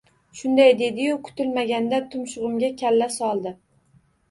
Shunday 0.37 0.71
dedi-yu, 0.79 1.17
kutilmaganda 1.27 2.01
tumshug‘imga 2.15 2.73
kalla 2.83 3.13
soldi 3.21 3.57